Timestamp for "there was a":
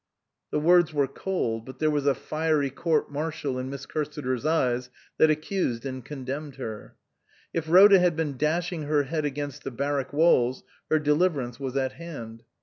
1.77-2.15